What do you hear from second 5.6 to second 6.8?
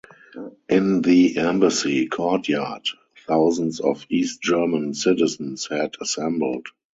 had assembled.